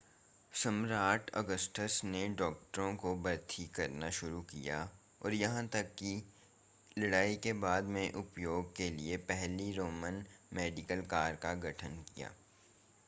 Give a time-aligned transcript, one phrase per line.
[0.53, 4.79] सम्राट ऑगस्टस ने डॉक्टरों को भर्ती करना शुरू किया
[5.21, 6.13] और यहां तक कि
[6.97, 10.23] लड़ाई के बाद में उपयोग के लिए पहली रोमन
[10.53, 12.31] मेडिकल कोर का गठन किया